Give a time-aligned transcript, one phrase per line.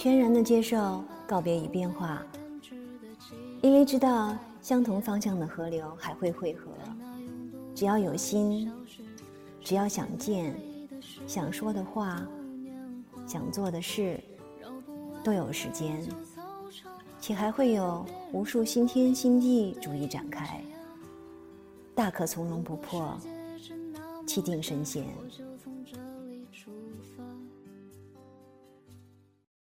[0.00, 2.24] 全然的接受告别与变化，
[3.60, 6.70] 因为知道相同方向的河流还会汇合。
[7.74, 8.72] 只要有心，
[9.60, 10.58] 只要想见、
[11.26, 12.26] 想说的话、
[13.26, 14.18] 想做的事，
[15.22, 16.02] 都有时间，
[17.20, 20.64] 且还会有无数新天新地逐一展开。
[21.94, 23.18] 大可从容不迫，
[24.26, 25.04] 气定神闲。